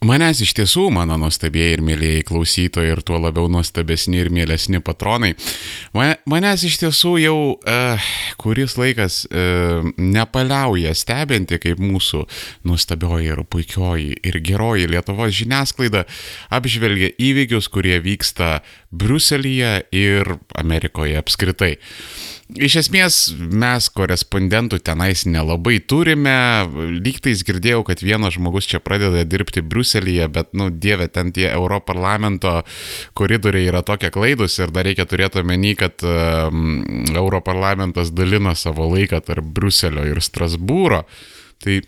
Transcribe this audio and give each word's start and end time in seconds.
Manęs 0.00 0.38
iš 0.40 0.54
tiesų, 0.56 0.86
mano 0.96 1.18
nuostabieji 1.20 1.74
ir 1.76 1.82
mėlyjei 1.84 2.22
klausytojai 2.24 2.94
ir 2.94 3.02
tuo 3.04 3.18
labiau 3.20 3.50
nuostabesni 3.52 4.16
ir 4.22 4.30
mėlesni 4.32 4.80
patronai, 4.80 5.34
manęs 5.92 6.64
iš 6.64 6.78
tiesų 6.80 7.12
jau 7.20 7.34
uh, 7.52 8.06
kuris 8.40 8.78
laikas 8.80 9.26
uh, 9.28 9.84
nepaliauja 10.00 10.94
stebinti, 10.96 11.60
kaip 11.60 11.84
mūsų 11.84 12.22
nuostabioji 12.64 13.28
ir 13.34 13.44
puikioji 13.44 14.16
ir 14.24 14.40
geroji 14.40 14.88
Lietuvos 14.88 15.36
žiniasklaida 15.36 16.06
apžvelgia 16.48 17.12
įvykius, 17.20 17.68
kurie 17.68 18.00
vyksta 18.00 18.62
Bruselėje 18.88 19.82
ir 19.92 20.38
Amerikoje 20.56 21.20
apskritai. 21.20 21.74
Iš 22.58 22.74
esmės 22.80 23.16
mes 23.38 23.86
korespondentų 23.94 24.80
tenais 24.82 25.22
nelabai 25.28 25.76
turime, 25.78 26.32
lygtais 26.98 27.44
girdėjau, 27.46 27.84
kad 27.86 28.02
vienas 28.02 28.34
žmogus 28.34 28.66
čia 28.70 28.80
pradeda 28.82 29.22
dirbti 29.28 29.62
Bruselėje, 29.62 30.26
bet, 30.34 30.50
nu, 30.58 30.70
dieve, 30.72 31.06
ten 31.12 31.30
tie 31.36 31.46
Europarlamento 31.52 32.60
koridoriai 33.18 33.68
yra 33.70 33.84
tokie 33.86 34.10
klaidus 34.10 34.58
ir 34.58 34.74
dar 34.74 34.88
reikia 34.88 35.06
turėti 35.06 35.44
omeny, 35.44 35.76
kad 35.78 36.02
um, 36.02 36.82
Europarlamentas 37.14 38.10
dalina 38.16 38.56
savo 38.58 38.88
laiką 38.90 39.22
tarp 39.28 39.46
Bruselio 39.54 40.08
ir 40.08 40.22
Strasbūro. 40.24 41.04
Tai 41.60 41.80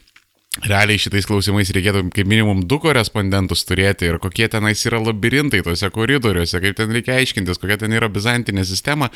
realiai 0.60 1.00
šitais 1.00 1.24
klausimais 1.24 1.70
reikėtų 1.72 2.02
kaip 2.12 2.28
minimum 2.28 2.60
du 2.68 2.76
korespondentus 2.82 3.64
turėti 3.64 4.10
ir 4.10 4.18
kokie 4.20 4.50
tenais 4.52 4.82
yra 4.84 5.00
labirintai 5.00 5.62
tose 5.64 5.88
koridoriuose, 5.94 6.60
kaip 6.60 6.76
ten 6.76 6.92
reikia 6.92 7.16
aiškintis, 7.16 7.60
kokia 7.62 7.78
ten 7.80 7.94
yra 7.96 8.10
bizantinė 8.12 8.66
sistema. 8.68 9.08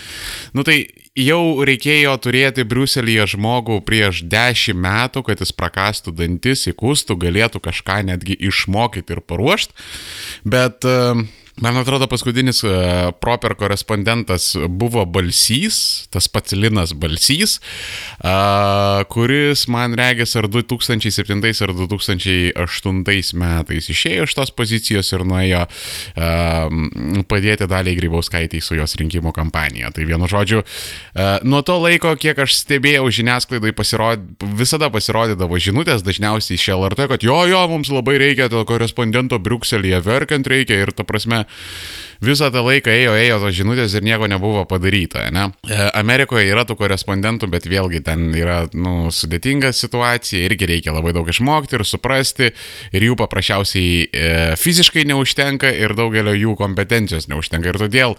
Nu 0.57 0.65
tai 0.65 0.79
jau 1.13 1.61
reikėjo 1.69 2.17
turėti 2.25 2.65
Briuselėje 2.65 3.29
žmogų 3.37 3.83
prieš 3.85 4.25
dešimt 4.25 4.81
metų, 4.81 5.27
kad 5.29 5.45
jis 5.45 5.53
prakastų 5.53 6.17
dantis, 6.17 6.65
įkustų, 6.73 7.19
galėtų 7.27 7.61
kažką 7.69 8.01
netgi 8.09 8.39
išmokyti 8.49 9.19
ir 9.19 9.21
paruošti, 9.29 9.77
bet 10.49 10.89
uh, 10.89 11.21
Man 11.57 11.77
atrodo, 11.81 12.05
paskutinis 12.05 12.59
e, 12.65 12.71
proper 13.21 13.55
korespondentas 13.57 14.51
buvo 14.69 15.07
Balsys, 15.09 16.05
tas 16.13 16.29
pats 16.29 16.53
Linas 16.53 16.93
Balsys, 16.93 17.55
kuris, 19.09 19.63
man 19.73 19.95
regis, 19.97 20.35
ar 20.37 20.51
2007 20.53 21.41
ar 21.65 21.73
2008 21.79 23.41
metais 23.41 23.89
išėjo 23.89 24.27
iš 24.27 24.35
tos 24.37 24.53
pozicijos 24.53 25.13
ir 25.17 25.25
nuėjo 25.25 25.63
padėti 27.31 27.69
daliai 27.71 27.97
Grybauskaitį 27.97 28.61
su 28.61 28.77
jos 28.77 28.97
rinkimų 29.01 29.33
kampanija. 29.37 29.93
Tai 29.97 30.05
vienu 30.09 30.29
žodžiu, 30.29 30.61
nuo 31.49 31.63
to 31.65 31.79
laiko, 31.81 32.13
kiek 32.21 32.39
aš 32.45 32.59
stebėjau 32.61 33.09
žiniasklaidai, 33.21 33.73
pasirod... 33.77 34.29
visada 34.61 34.91
pasirodydavo 34.93 35.57
žinutės, 35.63 36.05
dažniausiai 36.05 36.61
iš 36.61 36.69
LRT, 36.77 37.09
kad 37.15 37.27
jo, 37.27 37.39
jo, 37.49 37.65
mums 37.73 37.93
labai 37.93 38.19
reikia 38.21 38.51
to 38.53 38.61
korespondento 38.69 39.41
Briukselėje, 39.41 40.03
verkiant 40.05 40.53
reikia 40.53 40.83
ir 40.85 40.93
ta 40.97 41.07
prasme, 41.07 41.46
visą 42.25 42.49
tą 42.53 42.63
laiką 42.65 42.93
ėjo, 42.93 43.15
ėjo 43.19 43.39
tos 43.43 43.55
žinutės 43.57 43.95
ir 43.97 44.05
nieko 44.07 44.29
nebuvo 44.31 44.65
padaryta. 44.69 45.27
Ne? 45.35 45.49
E, 45.69 45.79
Amerikoje 45.99 46.49
yra 46.49 46.65
tų 46.69 46.77
korespondentų, 46.81 47.49
bet 47.53 47.69
vėlgi 47.69 48.03
ten 48.07 48.29
yra 48.37 48.63
nu, 48.75 49.11
sudėtinga 49.13 49.73
situacija, 49.77 50.45
irgi 50.47 50.69
reikia 50.71 50.95
labai 50.97 51.13
daug 51.17 51.29
išmokti 51.29 51.79
ir 51.79 51.87
suprasti, 51.89 52.51
ir 52.97 53.07
jų 53.09 53.19
paprasčiausiai 53.21 54.07
e, 54.07 54.31
fiziškai 54.61 55.07
neužtenka 55.11 55.71
ir 55.73 55.97
daugelio 55.99 56.35
jų 56.37 56.57
kompetencijos 56.61 57.29
neužtenka. 57.33 57.73
Ir 57.73 57.81
todėl, 57.85 58.17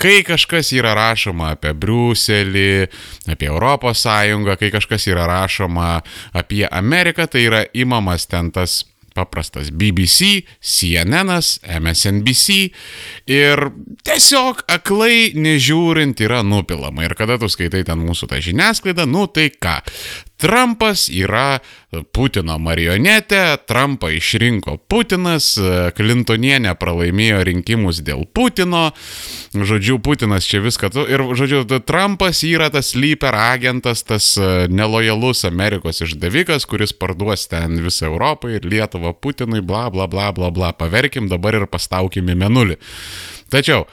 kai 0.00 0.20
kažkas 0.26 0.72
yra 0.76 0.94
rašoma 0.98 1.54
apie 1.56 1.74
Briuselį, 1.74 2.86
apie 3.32 3.50
Europos 3.50 4.04
Sąjungą, 4.06 4.56
kai 4.60 4.72
kažkas 4.74 5.08
yra 5.10 5.26
rašoma 5.30 5.98
apie 6.38 6.64
Ameriką, 6.70 7.26
tai 7.30 7.46
yra 7.48 7.66
imamas 7.74 8.28
ten 8.30 8.52
tas 8.54 8.82
paprastas 9.16 9.70
BBC, 9.70 10.46
CNN, 10.60 11.32
MSNBC 11.80 12.58
ir 13.32 13.64
tiesiog 14.06 14.64
aklai 14.72 15.32
nežiūrint 15.38 16.20
yra 16.24 16.42
nupilama. 16.46 17.06
Ir 17.06 17.16
kada 17.18 17.38
tu 17.40 17.50
skaitai 17.52 17.84
ten 17.88 18.02
mūsų 18.02 18.30
tą 18.32 18.40
žiniasklaidą, 18.44 19.06
nu 19.10 19.26
tai 19.30 19.50
ką, 19.52 19.78
Trumpas 20.42 21.06
yra 21.12 21.60
Putino 22.10 22.56
marionetė, 22.58 23.60
Trumpą 23.68 24.08
išrinko 24.16 24.78
Putinas, 24.90 25.52
Klintonienė 25.94 26.72
pralaimėjo 26.80 27.42
rinkimus 27.46 28.00
dėl 28.02 28.24
Putino, 28.26 28.88
žodžiu, 29.54 30.00
Putinas 30.02 30.48
čia 30.48 30.62
viską, 30.64 30.90
ir, 31.06 31.24
žodžiu, 31.38 31.62
Trumpas 31.86 32.42
yra 32.48 32.72
tas 32.74 32.90
sleeper 32.96 33.36
agentas, 33.38 34.02
tas 34.08 34.32
e, 34.34 34.50
nelojalus 34.72 35.44
Amerikos 35.46 36.02
išdavikas, 36.02 36.66
kuris 36.66 36.96
parduos 36.96 37.46
ten 37.52 37.78
visą 37.84 38.08
Europą 38.10 38.50
ir 38.50 38.66
Lietuvą 38.66 39.14
Putinui, 39.14 39.62
bla 39.62 39.86
bla 39.94 40.08
bla 40.10 40.32
bla 40.34 40.50
bla, 40.50 40.72
paverkim 40.74 41.30
dabar 41.30 41.60
ir 41.60 41.68
pastaukim 41.70 42.32
į 42.32 42.40
menulį. 42.42 42.80
Tačiau, 43.52 43.86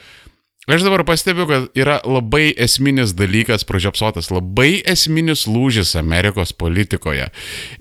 Aš 0.70 0.84
dabar 0.86 1.02
pastebiu, 1.02 1.48
kad 1.50 1.64
yra 1.74 1.96
labai 2.06 2.52
esminis 2.62 3.10
dalykas 3.18 3.64
pražiopsotas, 3.66 4.28
labai 4.30 4.78
esminis 4.86 5.48
lūžis 5.50 5.96
Amerikos 5.98 6.52
politikoje. 6.54 7.26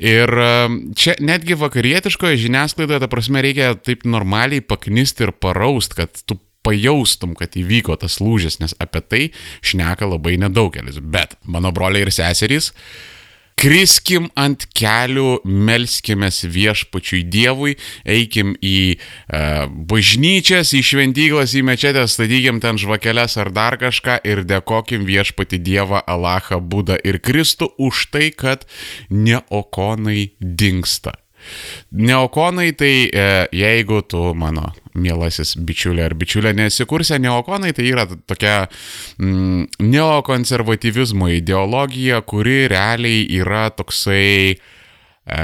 Ir 0.02 0.34
um, 0.34 0.80
čia 0.98 1.14
netgi 1.22 1.58
vakarietiškoje 1.60 2.40
žiniasklaidoje, 2.48 3.04
ta 3.04 3.12
prasme, 3.12 3.44
reikia 3.46 3.76
taip 3.78 4.08
normaliai 4.10 4.66
paknisti 4.66 5.28
ir 5.28 5.36
paraust, 5.38 5.94
kad 6.00 6.18
tu 6.26 6.40
pajaustum, 6.66 7.38
kad 7.38 7.54
įvyko 7.62 7.94
tas 8.02 8.18
lūžis, 8.24 8.58
nes 8.64 8.74
apie 8.82 9.06
tai 9.06 9.24
šneka 9.62 10.10
labai 10.10 10.40
nedaugelis. 10.42 10.98
Bet 10.98 11.38
mano 11.46 11.70
broliai 11.76 12.08
ir 12.08 12.14
seserys, 12.16 12.74
uh, 12.74 13.19
Kriskim 13.60 14.30
ant 14.40 14.62
kelių, 14.72 15.42
melskimės 15.44 16.46
viešpačiui 16.48 17.26
Dievui, 17.28 17.74
eikim 18.08 18.54
į 18.64 18.96
e, 18.96 19.42
bažnyčias, 19.90 20.72
į 20.78 20.80
šventyklas, 20.88 21.58
į 21.60 21.66
mečetės, 21.68 22.16
statykim 22.16 22.62
ten 22.64 22.80
žvakeles 22.80 23.36
ar 23.44 23.52
dar 23.52 23.76
kažką 23.82 24.22
ir 24.24 24.46
dėkokim 24.48 25.04
viešpati 25.10 25.60
Dievą, 25.60 26.00
Alachą, 26.08 26.62
Budą 26.64 26.96
ir 27.04 27.20
Kristų 27.20 27.74
už 27.76 28.06
tai, 28.14 28.30
kad 28.32 28.64
neokonai 29.12 30.30
dinksta. 30.40 31.18
Neokonai 31.92 32.72
tai 32.80 32.94
e, 33.12 33.28
jeigu 33.60 34.00
tu 34.08 34.24
mano 34.40 34.72
mielasis 34.98 35.56
bičiulė 35.58 36.08
ar 36.08 36.16
bičiulė 36.18 36.54
nesikursė, 36.58 37.20
neokonai 37.22 37.72
tai 37.78 37.88
yra 37.92 38.08
tokia 38.10 38.58
mm, 39.20 39.82
neokonservatyvizmo 39.86 41.32
ideologija, 41.38 42.22
kuri 42.22 42.68
realiai 42.72 43.26
yra 43.40 43.68
toksai 43.76 44.56
e, 44.56 45.40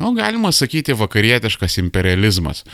nu, 0.00 0.12
galima 0.14 0.52
sakyti, 0.52 0.94
vakarietiškas 0.96 1.78
imperializmas. 1.78 2.64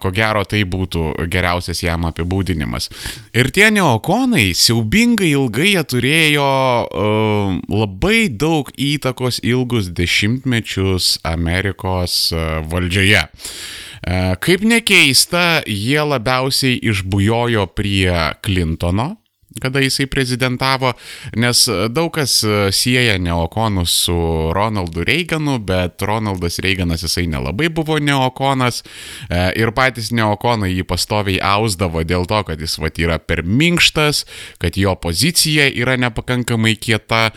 Ko 0.00 0.10
gero 0.14 0.42
tai 0.48 0.64
būtų 0.68 1.28
geriausias 1.30 1.82
jam 1.84 2.06
apibūdinimas. 2.08 2.90
Ir 3.36 3.50
tie 3.54 3.70
neokonai 3.74 4.50
siaubingai 4.58 5.30
ilgai 5.34 5.70
jie 5.74 5.84
turėjo 5.94 6.48
uh, 6.84 7.54
labai 7.70 8.26
daug 8.28 8.70
įtakos 8.74 9.40
ilgus 9.46 9.92
dešimtmečius 9.94 11.18
Amerikos 11.34 12.18
uh, 12.34 12.60
valdžioje. 12.70 13.26
Uh, 14.04 14.34
kaip 14.44 14.64
nekeista, 14.68 15.62
jie 15.64 16.00
labiausiai 16.04 16.78
išbujojo 16.92 17.66
prie 17.72 18.12
Clintono 18.44 19.14
kada 19.60 19.80
jisai 19.80 20.06
prezidentavo, 20.06 20.92
nes 21.36 21.68
daug 21.94 22.10
kas 22.14 22.40
e, 22.44 22.72
sieja 22.74 23.18
neokonus 23.22 23.92
su 24.04 24.16
Ronaldu 24.54 25.04
Reiganu, 25.06 25.58
bet 25.58 26.02
Ronaldas 26.02 26.58
Reiganas 26.58 27.04
jisai 27.06 27.26
nelabai 27.30 27.68
buvo 27.68 27.98
neokonas 27.98 28.82
e, 28.82 29.52
ir 29.60 29.70
patys 29.76 30.10
neokonai 30.14 30.72
jį 30.74 30.86
pastoviai 30.90 31.38
ausdavo 31.54 32.02
dėl 32.02 32.26
to, 32.30 32.42
kad 32.50 32.60
jis 32.60 32.78
vat 32.82 32.98
yra 32.98 33.20
per 33.22 33.44
minkštas, 33.46 34.24
kad 34.58 34.78
jo 34.80 34.96
pozicija 34.98 35.70
yra 35.70 35.96
nepakankamai 36.02 36.74
kieta 36.74 37.28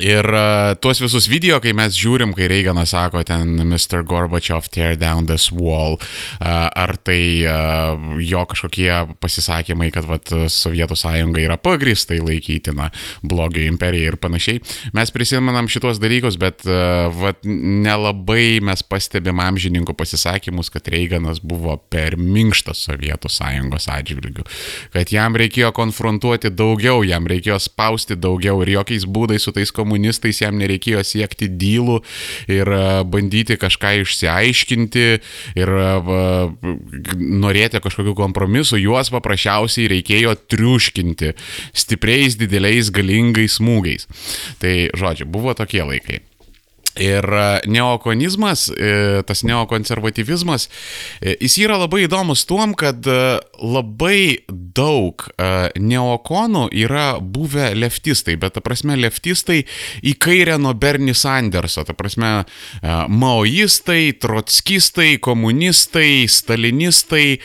Ir 0.00 0.24
uh, 0.24 0.72
tuos 0.80 1.00
visus 1.02 1.26
video, 1.28 1.58
kai 1.60 1.74
mes 1.76 1.92
žiūrim, 1.92 2.32
kai 2.32 2.46
Reiganas 2.48 2.94
sako 2.94 3.20
ten 3.26 3.58
Mr. 3.68 4.00
Gorbachev 4.06 4.64
tear 4.72 4.96
down 4.96 5.26
this 5.28 5.50
wall, 5.52 5.98
uh, 6.40 6.70
ar 6.72 6.94
tai 7.04 7.44
uh, 7.44 8.00
jo 8.24 8.46
kažkokie 8.48 8.88
pasisakymai, 9.20 9.90
kad 9.92 10.08
vat, 10.08 10.32
Sovietų 10.50 10.96
sąjunga 10.96 11.42
yra 11.42 11.58
pagristai 11.60 12.20
laikytina 12.24 12.88
blogio 13.26 13.66
imperija 13.68 14.12
ir 14.12 14.16
panašiai. 14.20 14.62
Mes 14.96 15.12
prisimenam 15.12 15.68
šitos 15.68 16.00
dalykus, 16.00 16.38
bet 16.40 16.64
uh, 16.64 17.10
vat, 17.20 17.44
nelabai 17.44 18.62
mes 18.64 18.84
pastebim 18.86 19.42
amžininkų 19.44 19.96
pasisakymus, 20.00 20.72
kad 20.72 20.88
Reiganas 20.88 21.42
buvo 21.44 21.76
per 21.92 22.16
minkštas 22.16 22.86
Sovietų 22.88 23.28
sąjungos 23.36 23.90
atžvilgių, 23.92 24.48
kad 24.96 25.12
jam 25.12 25.36
reikėjo 25.36 25.74
konfrontuoti 25.76 26.54
daugiau, 26.54 27.04
jam 27.04 27.28
reikėjo 27.28 27.60
spausti 27.60 28.16
daugiau 28.16 28.62
ir 28.64 28.76
jokiais 28.78 29.04
būdais 29.04 29.44
su 29.44 29.52
tais 29.52 29.68
komunistais 29.68 29.89
komunistais 29.90 30.38
jam 30.42 30.58
nereikėjo 30.60 31.02
siekti 31.02 31.48
dylų 31.50 31.98
ir 32.50 32.70
e, 32.70 32.82
bandyti 33.10 33.58
kažką 33.58 33.96
išsiaiškinti 34.04 35.06
ir 35.58 35.74
e, 35.82 35.90
norėti 37.18 37.82
kažkokių 37.82 38.14
kompromisų, 38.22 38.78
juos 38.84 39.10
paprasčiausiai 39.10 39.90
reikėjo 39.90 40.36
triuškinti 40.50 41.34
stipriais, 41.74 42.38
dideliais, 42.38 42.92
galingais 42.94 43.58
smūgiais. 43.58 44.06
Tai, 44.62 44.74
žodžiu, 44.94 45.26
buvo 45.26 45.56
tokie 45.58 45.82
laikai. 45.82 46.22
Ir 46.98 47.24
e, 47.24 47.60
neokonizmas, 47.70 48.68
e, 48.74 49.22
tas 49.26 49.44
neokonservatyvizmas, 49.46 50.66
e, 51.22 51.36
jis 51.38 51.54
yra 51.62 51.76
labai 51.78 52.02
įdomus 52.08 52.42
tuom, 52.50 52.74
kad 52.74 53.06
labai 53.60 54.42
daug 54.48 55.22
neokonų 55.78 56.64
yra 56.82 57.20
buvę 57.20 57.70
leftistai, 57.78 58.34
bet 58.40 58.56
ta 58.56 58.62
prasme 58.64 58.96
leftistai 58.98 59.60
į 60.06 60.14
kairę 60.22 60.56
nuo 60.58 60.72
Bernie 60.74 61.14
Sanderso, 61.14 61.84
ta 61.86 61.94
prasme 61.96 62.30
maoistai, 62.82 64.14
trotskistai, 64.22 65.18
komunistai, 65.22 66.24
stalinistai, 66.30 67.38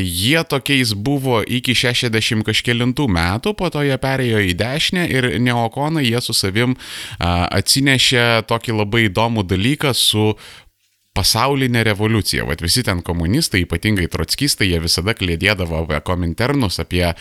jie 0.00 0.44
tokiais 0.48 0.94
buvo 0.96 1.42
iki 1.42 1.76
60 1.76 2.46
kažkėlintų 2.46 3.08
metų, 3.18 3.54
po 3.58 3.70
to 3.74 3.84
jie 3.84 3.98
perėjo 4.00 4.42
į 4.48 4.54
dešinę 4.60 5.06
ir 5.12 5.30
neokonai 5.44 6.06
jie 6.08 6.22
su 6.24 6.36
savim 6.36 6.78
atsinešė 7.20 8.24
tokį 8.42 8.78
labai 8.80 9.06
įdomų 9.08 9.46
dalyką 9.46 9.94
su 9.94 10.32
pasaulinė 11.14 11.84
revoliucija. 11.86 12.44
Vat 12.48 12.62
visi 12.64 12.82
ten 12.86 13.00
komunistai, 13.06 13.62
ypatingai 13.64 14.08
trotskistai, 14.10 14.68
jie 14.72 14.80
visada 14.82 15.14
klėdėdavo 15.14 15.84
apie 15.84 16.00
kominternus, 16.06 16.80
apie 16.82 17.04
a, 17.06 17.14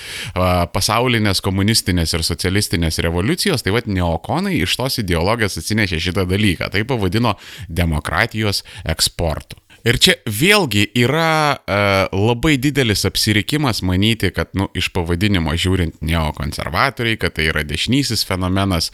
pasaulinės 0.73 1.43
komunistinės 1.45 2.15
ir 2.17 2.25
socialistinės 2.25 2.97
revoliucijos, 3.05 3.65
tai 3.65 3.75
vad 3.75 3.89
neokonai 3.89 4.55
iš 4.63 4.77
tos 4.81 4.97
ideologijos 5.03 5.59
atsinešė 5.61 6.01
šitą 6.09 6.25
dalyką. 6.29 6.71
Tai 6.73 6.85
pavadino 6.89 7.37
demokratijos 7.69 8.63
eksportu. 8.95 9.62
Ir 9.83 9.97
čia 9.99 10.15
vėlgi 10.23 10.85
yra 11.03 11.59
e, 11.59 11.77
labai 12.15 12.55
didelis 12.61 13.03
apsirikimas 13.07 13.81
manyti, 13.83 14.29
kad, 14.31 14.53
nu, 14.55 14.69
iš 14.79 14.87
pavadinimo 14.95 15.51
žiūrint 15.59 15.99
neokonservatoriai, 16.05 17.19
kad 17.19 17.35
tai 17.35 17.49
yra 17.51 17.65
dešinysis 17.67 18.23
fenomenas. 18.27 18.91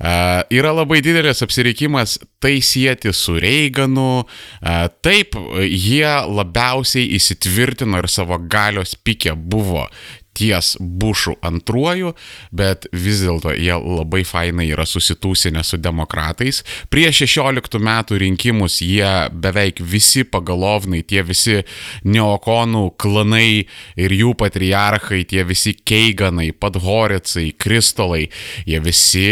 E, 0.00 0.14
yra 0.56 0.72
labai 0.72 1.02
didelis 1.04 1.44
apsirikimas 1.44 2.16
tai 2.40 2.56
sieti 2.64 3.12
su 3.12 3.36
Reiganu. 3.42 4.24
E, 4.24 4.78
taip, 5.04 5.36
jie 5.68 6.16
labiausiai 6.32 7.12
įsitvirtino 7.18 8.00
ir 8.00 8.08
savo 8.08 8.40
galios 8.40 8.96
pikė 8.96 9.36
buvo 9.36 9.84
ties 10.36 10.76
Bušu 10.80 11.36
antruoju, 11.44 12.14
bet 12.52 12.86
vis 12.92 13.22
dėlto 13.24 13.54
jie 13.56 13.74
labai 13.76 14.22
fainai 14.26 14.68
yra 14.72 14.86
susitūsinę 14.88 15.64
su 15.66 15.78
demokratais. 15.80 16.62
Prieš 16.92 17.24
16 17.26 17.78
metų 17.82 18.20
rinkimus 18.22 18.80
jie 18.84 19.28
beveik 19.32 19.82
visi 19.82 20.24
pagalovnai, 20.24 21.02
tie 21.06 21.24
visi 21.26 21.60
neokonų 22.04 22.84
klanai 23.00 23.64
ir 23.96 24.16
jų 24.16 24.34
patriarchai, 24.40 25.24
tie 25.28 25.46
visi 25.48 25.74
keiganai, 25.76 26.50
padhoricai, 26.52 27.50
kristolai, 27.58 28.28
jie 28.66 28.80
visi 28.82 29.26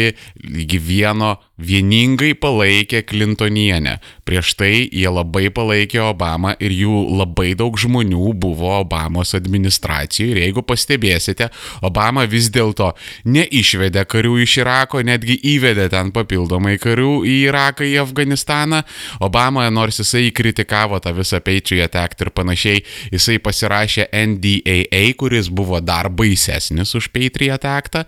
lygi 0.45 0.81
vieno 0.81 1.37
vieningai 1.61 2.33
palaikė 2.41 3.03
Clintonienę. 3.07 3.99
Prieš 4.29 4.55
tai 4.59 4.73
jie 4.87 5.11
labai 5.13 5.49
palaikė 5.55 6.01
Obamą 6.11 6.55
ir 6.63 6.73
jų 6.75 7.03
labai 7.21 7.53
daug 7.59 7.77
žmonių 7.81 8.33
buvo 8.41 8.73
Obamos 8.81 9.35
administracijoje. 9.37 10.33
Ir 10.35 10.43
jeigu 10.47 10.65
pastebėsite, 10.91 11.51
Obama 11.83 12.27
vis 12.27 12.51
dėlto 12.51 12.95
neišvedė 13.25 14.05
karių 14.07 14.41
iš 14.43 14.59
Irako, 14.61 15.03
netgi 15.03 15.39
įvedė 15.55 15.89
ten 15.91 16.11
papildomai 16.13 16.79
karių 16.79 17.23
į 17.25 17.37
Iraką, 17.51 17.85
į 17.85 18.01
Afganistaną. 18.03 18.83
Obama, 19.21 19.69
nors 19.71 20.01
jisai 20.01 20.31
kritikavo 20.33 21.01
tą 21.01 21.13
visą 21.15 21.41
Patriot 21.41 21.95
Act 21.97 22.21
ir 22.21 22.31
panašiai, 22.31 22.83
jisai 23.13 23.39
pasirašė 23.39 24.09
NDAA, 24.11 25.15
kuris 25.17 25.49
buvo 25.49 25.81
dar 25.81 26.11
baisesnis 26.11 26.95
už 26.95 27.11
Patriot 27.13 27.65
Actą. 27.65 28.05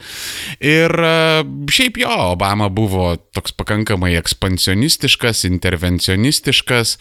Ir 0.61 0.91
e, 0.91 1.45
šiaip 1.71 2.03
jo, 2.03 2.13
Obama 2.33 2.69
buvo 2.69 3.17
toks 3.33 3.55
pakankamai 3.57 4.15
ekspansionistiškas, 4.19 5.45
intervencionistiškas. 5.49 6.97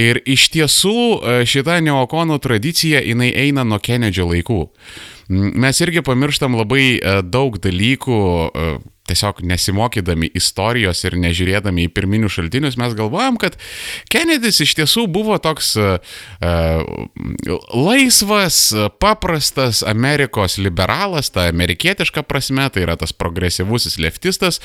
Ir 0.00 0.20
iš 0.26 0.48
tiesų 0.54 1.44
šita 1.48 1.80
neokonų 1.84 2.38
tradicija 2.42 3.02
jinai 3.04 3.30
eina 3.46 3.64
nuo 3.66 3.80
Kenedžio 3.82 4.28
laikų. 4.30 4.69
Mes 5.30 5.78
irgi 5.84 6.02
pamirštam 6.02 6.56
labai 6.58 6.98
daug 7.22 7.58
dalykų 7.62 8.20
tiesiog 9.10 9.42
nesimokydami 9.46 10.30
istorijos 10.38 11.02
ir 11.04 11.16
nežiūrėdami 11.20 11.88
į 11.88 11.92
pirminius 11.94 12.36
šaltinius, 12.38 12.78
mes 12.80 12.94
galvojam, 12.98 13.38
kad 13.40 13.56
Kennedys 14.12 14.60
iš 14.62 14.76
tiesų 14.78 15.06
buvo 15.10 15.38
toks 15.42 15.72
uh, 15.80 15.98
laisvas, 17.74 18.60
paprastas 19.02 19.82
Amerikos 19.86 20.58
liberalas, 20.62 21.32
ta 21.34 21.48
amerikietiška 21.50 22.22
prasme, 22.28 22.68
tai 22.70 22.84
yra 22.86 22.96
tas 23.00 23.14
progresyvusis 23.16 23.98
leftistas, 24.02 24.60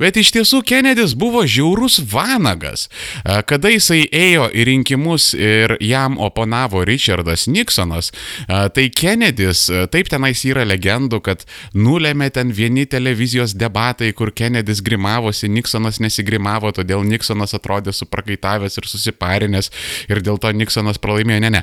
bet 0.00 0.20
iš 0.20 0.32
tiesų 0.36 0.62
Kennedys 0.66 1.16
buvo 1.18 1.42
žiaurus 1.46 2.00
vanagas. 2.12 2.88
Uh, 3.24 3.40
kada 3.46 3.72
jisai 3.72 4.04
ėjo 4.06 4.50
į 4.54 4.68
rinkimus 4.70 5.32
ir 5.34 5.76
jam 5.82 6.18
oponavo 6.20 6.84
Richardas 6.86 7.48
Nixonas, 7.50 8.12
uh, 8.46 8.68
tai 8.70 8.88
Kennedys, 8.94 9.66
taip 9.90 10.10
tenais 10.12 10.44
yra 10.46 10.64
legendų, 10.68 11.20
kad 11.24 11.44
nulėmė 11.74 12.30
ten 12.34 12.54
vieni 12.54 12.86
televizijos 12.90 13.56
debatai, 13.58 13.79
debatai, 13.80 14.12
kur 14.12 14.30
Kennedys 14.32 14.82
grimavosi, 14.82 15.48
Nixonas 15.48 16.00
nesigrimavo, 16.00 16.70
todėl 16.72 17.04
Nixonas 17.04 17.54
atrodė 17.56 17.92
suprakaitavęs 17.92 18.76
ir 18.76 18.86
susiparinęs 18.86 19.70
ir 20.10 20.20
dėl 20.20 20.38
to 20.38 20.52
Nixonas 20.52 20.98
pralaimėjo. 21.00 21.40
Ne, 21.40 21.50
ne. 21.50 21.62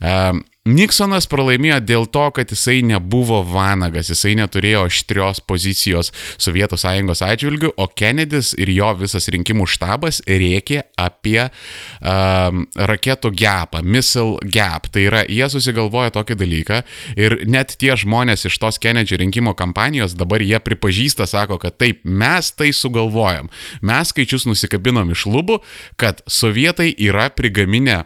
Um, 0.00 0.44
Nixonas 0.68 1.24
pralaimėjo 1.30 1.78
dėl 1.88 2.06
to, 2.12 2.26
kad 2.36 2.50
jisai 2.52 2.82
nebuvo 2.84 3.40
vanagas, 3.46 4.10
jisai 4.12 4.34
neturėjo 4.36 4.84
aštrios 4.88 5.40
pozicijos 5.48 6.10
Sovietų 6.36 6.76
sąjungos 6.80 7.22
atžvilgių, 7.24 7.70
o 7.80 7.86
Kennedys 7.88 8.52
ir 8.60 8.68
jo 8.74 8.90
visas 8.98 9.30
rinkimų 9.32 9.64
štabas 9.70 10.20
rėkė 10.28 10.82
apie 11.00 11.46
um, 11.48 12.66
raketų 12.76 13.32
gapą, 13.38 13.80
missile 13.80 14.36
gap. 14.44 14.90
Tai 14.92 15.06
yra, 15.06 15.22
jie 15.24 15.48
susigalvoja 15.48 16.12
tokį 16.18 16.36
dalyką 16.42 16.82
ir 17.16 17.38
net 17.48 17.78
tie 17.80 17.94
žmonės 17.96 18.44
iš 18.50 18.60
tos 18.60 18.80
Kennedy 18.82 19.16
rinkimo 19.22 19.56
kampanijos 19.56 20.18
dabar 20.18 20.44
jie 20.44 20.60
pripažįsta, 20.60 21.28
sako, 21.30 21.56
kad 21.62 21.78
taip, 21.80 22.04
mes 22.04 22.52
tai 22.52 22.74
sugalvojam. 22.76 23.48
Mes 23.80 24.12
skaičius 24.12 24.44
nusikabinom 24.50 25.16
iš 25.16 25.24
lubų, 25.32 25.62
kad 25.96 26.20
sovietai 26.28 26.92
yra 26.92 27.30
prigaminę 27.32 28.02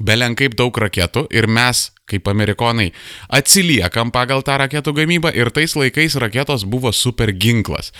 belenkaip 0.00 0.56
daug 0.58 0.76
raketų 0.78 1.26
ir 1.30 1.46
mes 1.46 1.90
kaip 2.04 2.28
amerikonai, 2.28 2.90
atsiliekam 3.32 4.10
pagal 4.12 4.42
tą 4.44 4.58
raketų 4.60 4.92
gamybą 4.98 5.30
ir 5.32 5.48
tais 5.56 5.72
laikais 5.72 6.18
raketos 6.20 6.66
buvo 6.68 6.90
super 6.92 7.30
ginklas. 7.32 7.94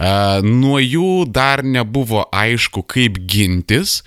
Uh, 0.00 0.40
nuo 0.40 0.78
jų 0.80 1.26
dar 1.28 1.60
nebuvo 1.60 2.22
aišku, 2.32 2.82
kaip 2.88 3.18
gintis, 3.28 3.98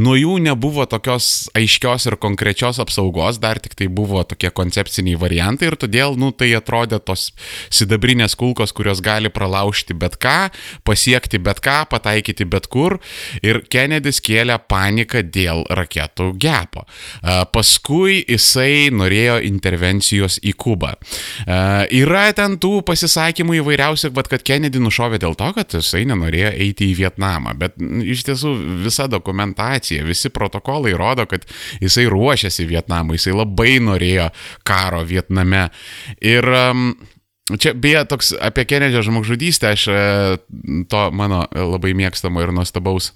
nuo 0.00 0.16
jų 0.16 0.38
nebuvo 0.46 0.86
tokios 0.88 1.50
aiškios 1.58 2.08
ir 2.08 2.16
konkrečios 2.22 2.80
apsaugos, 2.80 3.36
dar 3.42 3.60
tik 3.60 3.76
tai 3.76 3.90
buvo 3.92 4.22
tokie 4.24 4.48
koncepciniai 4.48 5.20
variantai 5.20 5.68
ir 5.68 5.76
todėl, 5.76 6.16
nu, 6.16 6.32
tai 6.32 6.48
atrodė 6.56 7.02
tos 7.04 7.28
sidabrinės 7.68 8.38
kulkos, 8.40 8.72
kurios 8.72 9.04
gali 9.04 9.28
pralaužti 9.28 9.92
bet 9.92 10.16
ką, 10.24 10.48
pasiekti 10.88 11.42
bet 11.42 11.60
ką, 11.60 11.82
pataikyti 11.92 12.48
bet 12.48 12.70
kur 12.72 12.96
ir 13.44 13.60
Kennedys 13.68 14.24
kėlė 14.24 14.56
paniką 14.72 15.20
dėl 15.28 15.66
raketų 15.68 16.32
gepo. 16.40 16.88
Uh, 17.20 17.44
paskui 17.52 18.22
jisai 18.24 18.88
norėjo 19.02 19.38
intervencijos 19.46 20.38
į 20.42 20.54
Kubą. 20.62 20.94
E, 20.94 21.58
yra 22.00 22.24
ten 22.36 22.56
tų 22.62 22.80
pasisakymų 22.88 23.60
įvairiausių, 23.60 24.12
bet 24.16 24.30
kad 24.32 24.44
Kennedy 24.46 24.82
nušovė 24.82 25.20
dėl 25.22 25.36
to, 25.38 25.52
kad 25.56 25.76
jisai 25.76 26.04
nenorėjo 26.10 26.52
eiti 26.66 26.90
į 26.92 26.98
Vietnamą. 27.02 27.56
Bet 27.58 27.78
iš 27.78 28.26
tiesų 28.28 28.54
visa 28.86 29.08
dokumentacija, 29.12 30.06
visi 30.06 30.32
protokolai 30.34 30.94
rodo, 30.98 31.26
kad 31.30 31.46
jisai 31.82 32.08
ruošiasi 32.12 32.68
Vietnamui, 32.70 33.18
jisai 33.20 33.36
labai 33.36 33.76
norėjo 33.82 34.30
karo 34.68 35.02
Vietname. 35.08 35.68
Ir 36.20 36.48
um, 36.48 36.92
Čia 37.58 37.72
beje 37.74 38.04
toks 38.06 38.30
apie 38.38 38.62
Kenedžio 38.70 39.02
žmogžudystę, 39.02 39.72
aš 39.74 39.88
e, 39.90 40.02
to 40.88 41.00
mano 41.10 41.42
labai 41.50 41.90
mėgstamo 41.98 42.38
ir 42.38 42.52
nuostabaus 42.54 43.10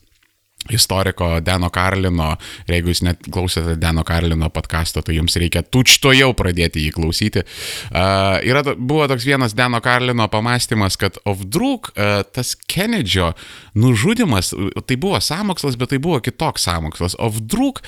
istoriko 0.73 1.41
Deno 1.45 1.71
Karlino, 1.75 2.33
ir 2.67 2.77
jeigu 2.79 2.93
jūs 2.93 3.03
net 3.07 3.29
klausėte 3.33 3.77
Deno 3.81 4.05
Karlino 4.07 4.51
podkasto, 4.55 5.03
tai 5.05 5.19
jums 5.19 5.37
reikia 5.41 5.63
tučto 5.63 6.13
jau 6.17 6.33
pradėti 6.37 6.85
jį 6.87 6.93
klausyti. 6.97 7.45
Uh, 7.91 8.39
yra, 8.47 8.63
buvo 8.77 9.07
toks 9.11 9.27
vienas 9.29 9.57
Deno 9.57 9.81
Karlino 9.85 10.29
pamastymas, 10.33 10.99
kad 11.01 11.21
Ovdruk, 11.29 11.93
uh, 11.95 12.21
tas 12.27 12.55
Kenedžio 12.69 13.33
nužudimas, 13.79 14.53
tai 14.87 15.01
buvo 15.01 15.21
samokslas, 15.23 15.79
bet 15.81 15.95
tai 15.95 16.03
buvo 16.03 16.21
kitoks 16.25 16.67
samokslas. 16.69 17.19
Ovdruk, 17.23 17.83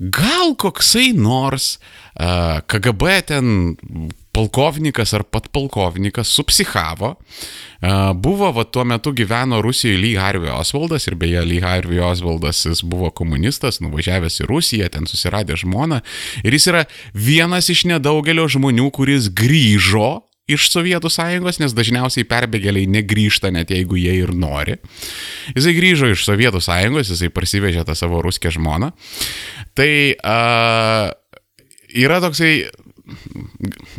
gal 0.00 0.54
koksai 0.60 1.10
nors 1.16 1.76
uh, 2.20 2.60
KGB 2.68 3.18
ten 3.32 3.52
polkovnikas 4.36 5.14
ar 5.16 5.24
pat 5.24 5.48
polkovnikas 5.54 6.28
supsichavo, 6.36 7.14
buvo, 8.20 8.50
va 8.52 8.64
tuo 8.68 8.84
metu 8.84 9.12
gyveno 9.16 9.62
Rusijoje 9.64 10.00
Lee 10.02 10.20
Harvey 10.20 10.52
Osvaldas 10.52 11.08
ir 11.08 11.16
beje 11.16 11.44
Lee 11.44 11.64
Harvey 11.64 12.02
Osvaldas 12.04 12.64
jis 12.66 12.84
buvo 12.84 13.10
komunistas, 13.10 13.80
nuvažiavęs 13.84 14.42
į 14.44 14.48
Rusiją, 14.50 14.92
ten 14.92 15.08
susiradė 15.08 15.56
žmoną 15.62 16.02
ir 16.44 16.56
jis 16.56 16.70
yra 16.72 16.86
vienas 17.14 17.70
iš 17.72 17.86
nedaugelio 17.88 18.48
žmonių, 18.52 18.90
kuris 18.94 19.30
grįžo 19.32 20.26
iš 20.46 20.68
Sovietų 20.70 21.10
sąjungos, 21.10 21.58
nes 21.58 21.74
dažniausiai 21.74 22.26
perbėgėliai 22.28 22.86
negrįžta 22.90 23.50
net 23.54 23.72
jeigu 23.74 23.98
jie 23.98 24.14
ir 24.20 24.30
nori. 24.36 24.76
Jisai 25.56 25.74
grįžo 25.74 26.12
iš 26.12 26.22
Sovietų 26.28 26.62
sąjungos, 26.62 27.10
jisai 27.10 27.32
parsivežė 27.34 27.82
tą 27.88 27.96
savo 27.98 28.20
ruskę 28.22 28.52
žmoną. 28.54 28.92
Tai 29.76 29.90
uh, 30.14 31.08
yra 32.06 32.20
toksai 32.22 32.52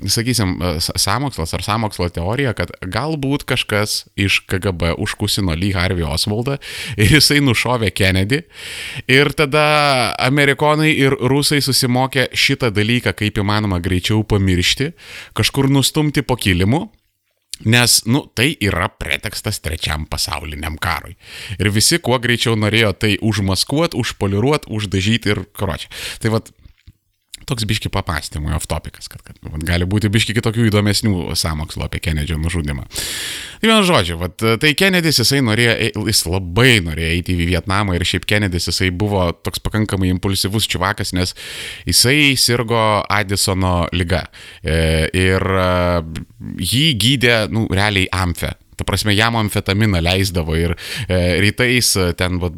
sakysim, 0.07 0.57
samokslas 0.79 1.53
ar 1.55 1.63
samokslo 1.63 2.09
teorija, 2.13 2.53
kad 2.57 2.71
galbūt 2.83 3.45
kažkas 3.47 4.01
iš 4.19 4.41
KGB 4.49 4.93
užkusino 4.99 5.55
Lee 5.55 5.75
Harvey 5.75 6.05
Oswaldą 6.07 6.57
ir 6.99 7.17
jisai 7.17 7.39
nušovė 7.43 7.93
Kennedy. 7.95 8.43
Ir 9.07 9.31
tada 9.37 10.13
amerikonai 10.27 10.91
ir 10.91 11.15
rusai 11.31 11.61
susimokė 11.63 12.29
šitą 12.35 12.71
dalyką 12.75 13.15
kaip 13.17 13.39
įmanoma 13.39 13.79
greičiau 13.83 14.25
pamiršti, 14.27 14.91
kažkur 15.37 15.71
nustumti 15.71 16.25
po 16.25 16.39
kilimu. 16.39 16.87
Nes, 17.65 18.03
nu, 18.05 18.19
tai 18.37 18.51
yra 18.61 18.85
pretekstas 19.01 19.57
trečiam 19.65 20.03
pasauliniam 20.05 20.75
karui. 20.77 21.15
Ir 21.57 21.71
visi 21.73 21.97
kuo 21.97 22.19
greičiau 22.21 22.53
norėjo 22.53 22.91
tai 23.01 23.15
užmaskuoti, 23.25 23.97
užpoliruoti, 23.97 24.69
uždažyti 24.77 25.33
ir 25.33 25.41
kročią. 25.57 25.89
Tai 26.21 26.35
vad, 26.35 26.51
toks 27.47 27.65
biški 27.67 27.91
papastymui, 27.93 28.51
off 28.55 28.67
topikas, 28.69 29.07
kad, 29.11 29.21
kad 29.25 29.37
vat, 29.45 29.63
gali 29.67 29.87
būti 29.89 30.11
biški 30.11 30.35
kitokių 30.37 30.67
įdomesnių 30.67 31.35
samokslo 31.39 31.87
apie 31.87 32.01
Kenedžio 32.03 32.37
nužudimą. 32.41 32.85
Tai 33.61 33.69
vienu 33.69 33.87
žodžiu, 33.87 34.17
vat, 34.21 34.35
tai 34.61 34.73
Kenedis 34.77 35.21
jisai 35.21 35.39
norėjo, 35.45 35.73
e, 35.87 35.89
jis 36.11 36.23
labai 36.27 36.77
norėjo 36.85 37.15
eiti 37.15 37.37
į 37.37 37.49
Vietnamą 37.53 37.95
ir 37.97 38.05
šiaip 38.07 38.27
Kenedis 38.29 38.69
jisai 38.69 38.91
buvo 38.91 39.29
toks 39.45 39.63
pakankamai 39.63 40.11
impulsyvus 40.13 40.67
čivakas, 40.69 41.15
nes 41.17 41.33
jisai 41.87 42.35
sirgo 42.39 42.83
Adisono 43.07 43.87
lyga. 43.95 44.25
E, 44.61 45.07
ir 45.15 45.41
e, 45.41 45.67
jį 46.61 46.87
gydė, 47.01 47.35
nu, 47.53 47.67
realiai 47.71 48.11
amfe. 48.13 48.53
Ta 48.77 48.85
prasme, 48.85 49.15
jam 49.17 49.35
amfetaminą 49.39 50.01
leisdavo 50.05 50.55
ir 50.57 50.75
e, 51.07 51.39
rytais 51.41 51.95
e, 51.97 52.11
ten 52.17 52.37
vat, 52.41 52.53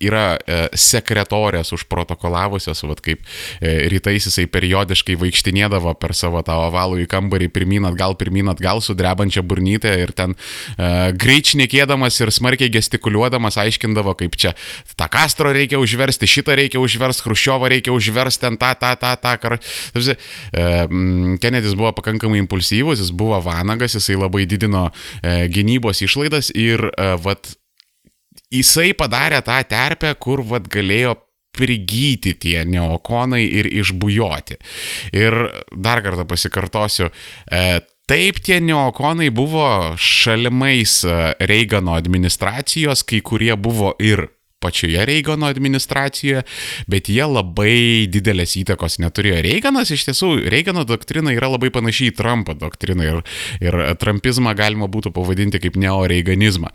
yra 0.00 0.24
e, 0.40 0.60
sekretorės 0.72 1.74
užprotokolavusios, 1.76 2.80
vat, 2.88 3.02
kaip 3.04 3.20
e, 3.60 3.74
rytais 3.92 4.24
jisai 4.30 4.46
periodiškai 4.50 5.18
vaikštinėdavo 5.20 5.92
per 6.00 6.14
savo 6.16 6.40
tą 6.46 6.56
ovalų 6.68 7.02
į 7.04 7.08
kambarį, 7.12 7.50
pirmin 7.52 7.88
atgal, 7.90 8.16
pirmin 8.20 8.48
atgal 8.52 8.80
su 8.84 8.96
drebančia 8.96 9.44
burnytė 9.44 9.92
ir 10.04 10.14
ten 10.16 10.32
e, 10.32 11.12
greit 11.20 11.52
šnekėdamas 11.52 12.16
ir 12.22 12.32
smarkiai 12.32 12.72
gestikuliuodamas 12.72 13.60
aiškindavo, 13.60 14.16
kaip 14.16 14.38
čia 14.40 14.54
tą 14.96 15.10
Kastro 15.12 15.52
reikia 15.52 15.80
užversti, 15.82 16.28
šitą 16.30 16.56
reikia 16.56 16.80
užversti, 16.80 17.26
Hruščiovą 17.26 17.68
reikia 17.74 17.92
užversti, 17.92 18.46
ten 18.46 18.56
tą, 18.60 18.72
tą, 18.80 18.94
tą, 18.96 19.12
tą. 19.20 19.36
Kar... 19.44 19.58
E, 19.60 20.66
Kenedis 21.40 21.76
buvo 21.76 21.92
pakankamai 22.00 22.40
impulsyvus, 22.40 23.02
jis 23.02 23.12
buvo 23.12 23.38
vanagas, 23.44 23.98
jisai 23.98 24.16
labai 24.20 24.46
didino 24.48 24.88
e, 25.20 25.49
gynybos 25.52 26.02
išlaidas 26.06 26.52
ir 26.54 26.86
uh, 26.90 27.16
vat, 27.22 27.52
jisai 28.50 28.92
padarė 28.98 29.42
tą 29.46 29.60
terpę, 29.68 30.14
kur 30.22 30.44
vat, 30.46 30.70
galėjo 30.70 31.16
prigyti 31.56 32.36
tie 32.38 32.62
neokonai 32.64 33.42
ir 33.42 33.66
išbujoti. 33.66 34.60
Ir 35.18 35.36
dar 35.74 36.02
kartą 36.04 36.26
pasikartosiu, 36.30 37.10
e, 37.50 37.80
Taip, 38.10 38.40
tie 38.42 38.56
neokonai 38.58 39.28
buvo 39.30 39.94
šalimais 39.94 40.96
e, 41.06 41.12
Reigano 41.46 41.94
administracijos, 41.94 43.04
kai 43.06 43.20
kurie 43.22 43.54
buvo 43.54 43.92
ir 44.02 44.24
pačioje 44.60 45.04
Reigano 45.08 45.48
administracijoje, 45.50 46.42
bet 46.90 47.08
jie 47.08 47.24
labai 47.24 48.06
didelės 48.12 48.56
įtakos 48.60 48.98
neturėjo. 49.00 49.40
Reiganas 49.46 49.92
iš 49.94 50.04
tiesų, 50.10 50.32
Reigano 50.52 50.84
doktrina 50.88 51.32
yra 51.34 51.48
labai 51.54 51.72
panašiai 51.72 52.12
į 52.12 52.16
Trumpo 52.18 52.54
doktriną 52.58 53.06
ir, 53.06 53.20
ir 53.64 53.78
Trumpizmą 54.00 54.54
galima 54.58 54.88
būtų 54.92 55.14
pavadinti 55.16 55.60
kaip 55.62 55.78
neoreiganizmą. 55.80 56.72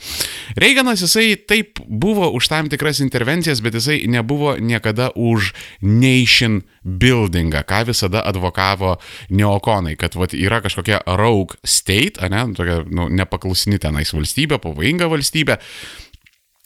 Reiganas 0.57 1.03
jisai 1.05 1.35
taip 1.37 1.81
buvo 1.85 2.31
už 2.35 2.49
tam 2.51 2.71
tikras 2.73 3.01
intervencijas, 3.05 3.61
bet 3.61 3.77
jisai 3.77 4.01
nebuvo 4.09 4.55
niekada 4.57 5.11
už 5.15 5.53
nation 5.81 6.63
buildingą, 6.85 7.63
ką 7.65 7.83
visada 7.89 8.23
advokavo 8.25 8.95
neokonai, 9.29 9.95
kad 9.99 10.17
vat, 10.17 10.33
yra 10.37 10.61
kažkokia 10.65 11.01
rogue 11.19 11.57
state, 11.65 12.21
ne, 12.29 12.45
tokia 12.57 12.81
nu, 12.89 13.09
nepaklusni 13.13 13.79
tenais 13.81 14.13
valstybė, 14.13 14.59
pavojinga 14.61 15.09
valstybė. 15.11 15.59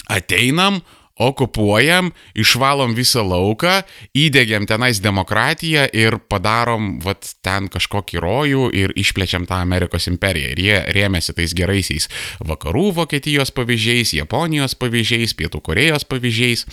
Ateinam, 0.10 0.82
okupuojam, 1.20 2.14
išvalom 2.40 2.96
visą 2.98 3.26
lauką, 3.28 3.82
įdėgiam 4.18 4.66
tenais 4.70 5.02
demokratiją 5.04 5.86
ir 5.94 6.18
padarom 6.32 6.98
vat, 7.04 7.34
ten 7.46 7.68
kažkokį 7.72 8.24
rojų 8.24 8.70
ir 8.76 8.96
išplečiam 9.00 9.48
tą 9.50 9.60
Amerikos 9.60 10.08
imperiją. 10.12 10.54
Ir 10.56 10.64
jie 10.64 10.80
rėmėsi 10.96 11.36
tais 11.36 11.56
geraisiais 11.56 12.08
vakarų 12.40 12.94
Vokietijos 13.02 13.52
pavyzdžiais, 13.56 14.16
Japonijos 14.18 14.78
pavyzdžiais, 14.80 15.36
Pietų 15.36 15.62
Korejos 15.66 16.08
pavyzdžiais. 16.08 16.66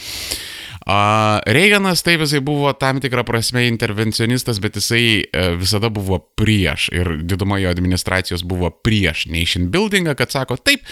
Reiganas 0.87 2.05
taip 2.07 2.21
jisai 2.23 2.39
buvo 2.47 2.71
tam 2.79 3.01
tikrą 3.03 3.25
prasme 3.27 3.65
intervencionistas, 3.67 4.61
bet 4.63 4.77
jisai 4.79 5.07
e, 5.27 5.47
visada 5.59 5.89
buvo 5.91 6.21
prieš 6.39 6.85
ir 6.95 7.11
diduma 7.27 7.59
jo 7.59 7.73
administracijos 7.75 8.45
buvo 8.47 8.71
prieš 8.71 9.25
nation 9.27 9.67
buildingą, 9.75 10.15
kad 10.15 10.31
sako, 10.31 10.55
taip, 10.63 10.85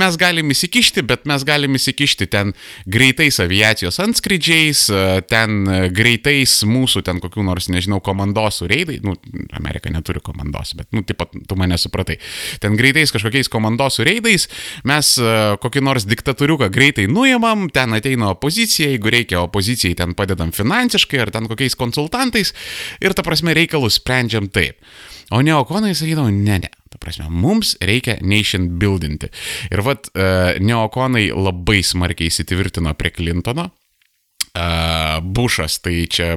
mes 0.00 0.16
galim 0.16 0.48
įsikišti, 0.54 1.04
bet 1.04 1.28
mes 1.28 1.44
galim 1.44 1.76
įsikišti 1.76 2.30
ten 2.32 2.54
greitais 2.88 3.42
aviacijos 3.44 4.00
antskrydžiais, 4.00 4.86
e, 4.88 5.02
ten 5.28 5.68
greitais 5.92 6.56
mūsų 6.64 7.04
ten 7.04 7.20
kokių 7.20 7.44
nors, 7.44 7.68
nežinau, 7.68 8.00
komandosų 8.00 8.70
reidai, 8.72 8.98
nu, 9.04 9.18
Amerika 9.52 9.92
neturi 9.92 10.24
komandos, 10.24 10.72
bet, 10.80 10.88
nu, 10.96 11.04
taip 11.04 11.20
pat 11.20 11.36
tu 11.36 11.60
mane 11.60 11.76
supratai, 11.76 12.16
ten 12.64 12.80
greitais 12.80 13.12
kažkokiais 13.12 13.52
komandosų 13.52 14.08
reidais 14.08 14.48
mes 14.88 15.12
e, 15.20 15.36
kokį 15.60 15.84
nors 15.84 16.08
diktatoriuką 16.08 16.72
greitai 16.72 17.04
nuimam, 17.12 17.68
ten 17.68 17.92
ateina 18.00 18.32
opozicija, 18.32 18.88
jeigu 18.96 19.12
reikia 19.12 19.41
opozicijai 19.46 19.96
ten 19.98 20.16
padedam 20.18 20.52
finansiškai 20.54 21.20
ar 21.22 21.32
ten 21.34 21.48
kokiais 21.50 21.76
konsultantais 21.78 22.54
ir 23.02 23.14
ta 23.16 23.24
prasme 23.26 23.54
reikalus 23.56 24.00
sprendžiam 24.00 24.48
taip. 24.52 24.80
O 25.32 25.40
neokonai 25.44 25.94
sakydavo, 25.96 26.28
ne, 26.34 26.58
ne, 26.64 26.70
ta 26.92 27.00
prasme, 27.00 27.28
mums 27.30 27.76
reikia 27.80 28.18
nation 28.20 28.68
buildinti. 28.80 29.30
Ir 29.72 29.84
vad, 29.86 30.10
uh, 30.12 30.58
neokonai 30.60 31.30
labai 31.32 31.80
smarkiai 31.86 32.28
įsitvirtino 32.28 32.92
prie 32.98 33.14
Clintono, 33.16 33.70
Bušas, 35.22 35.78
tai 35.80 36.06
čia 36.12 36.36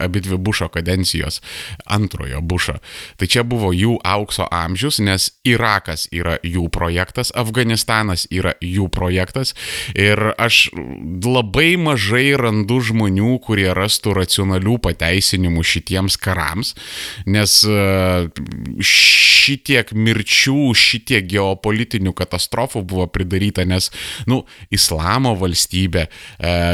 abi 0.00 0.20
dvi 0.20 0.36
Bušo 0.36 0.66
kadencijos, 0.68 1.38
antrojo 1.86 2.40
Bušo. 2.40 2.74
Tai 3.16 3.26
čia 3.30 3.44
buvo 3.46 3.70
jų 3.70 4.00
aukso 4.02 4.48
amžius, 4.50 4.98
nes 4.98 5.28
Irakas 5.46 6.08
yra 6.10 6.40
jų 6.42 6.66
projektas, 6.74 7.30
Afganistanas 7.38 8.26
yra 8.34 8.56
jų 8.58 8.88
projektas 8.90 9.54
ir 9.94 10.32
aš 10.42 10.72
labai 11.22 11.76
mažai 11.78 12.34
randu 12.34 12.80
žmonių, 12.82 13.36
kurie 13.46 13.70
rastų 13.78 14.16
racionalių 14.18 14.80
pateisinimų 14.82 15.62
šitiems 15.62 16.18
karams, 16.18 16.74
nes 17.30 17.60
šitiek 18.82 19.94
mirčių, 19.94 20.74
šitiek 20.74 21.30
geopolitinių 21.30 22.10
katastrofų 22.16 22.82
buvo 22.90 23.06
pridaryta, 23.06 23.62
nes, 23.70 23.92
nu, 24.26 24.42
islamo 24.74 25.36
valstybė, 25.38 26.08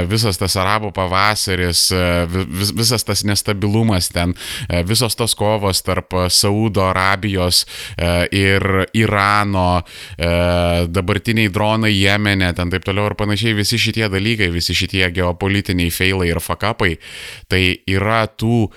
visas 0.08 0.40
tas 0.40 0.56
arabų 0.56 0.77
arabų 0.78 0.92
pavasaris, 0.94 1.90
e, 1.92 2.26
vis, 2.30 2.72
visas 2.76 3.04
tas 3.04 3.24
nestabilumas 3.26 4.08
ten, 4.14 4.34
e, 4.68 4.82
visos 4.86 5.16
tos 5.18 5.34
kovos 5.34 5.82
tarp 5.82 6.14
Saudo 6.30 6.84
Arabijos 6.86 7.66
e, 7.96 8.28
ir 8.32 8.86
Irano, 8.94 9.82
dabartiniai 10.18 11.50
dronai 11.52 11.92
Jemene, 11.92 12.52
ten 12.54 12.70
taip 12.70 12.84
toliau 12.86 13.08
ir 13.10 13.16
panašiai, 13.18 13.54
visi 13.56 13.78
šitie 13.78 14.08
dalykai, 14.10 14.50
visi 14.52 14.74
šitie 14.76 15.08
geopolitiniai 15.14 15.90
failai 15.90 16.30
ir 16.30 16.40
fakapai, 16.42 16.96
tai 17.48 17.62
yra 17.88 18.26
tų 18.28 18.68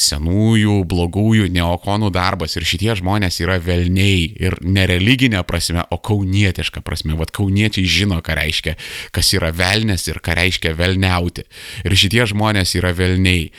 senųjų, 0.00 0.82
blogųjų 0.88 1.48
neokonų 1.52 2.10
darbas 2.14 2.56
ir 2.56 2.66
šitie 2.68 2.92
žmonės 2.98 3.40
yra 3.42 3.58
velniai 3.62 4.28
ir 4.40 4.58
nereliginė 4.62 5.42
prasme, 5.48 5.84
o 5.90 5.98
kaunietiška 5.98 6.82
prasme. 6.84 7.16
Vat 7.18 7.32
kauniečiai 7.34 7.88
žino, 7.88 8.20
ką 8.24 8.36
reiškia, 8.38 8.76
kas 9.14 9.32
yra 9.36 9.52
velnės 9.54 10.06
ir 10.10 10.20
ką 10.24 10.36
reiškia 10.38 10.74
velniauti. 10.78 11.41
Ir 11.86 11.96
šitie 11.98 12.24
žmonės 12.30 12.74
yra 12.78 12.92
velniai. 12.96 13.50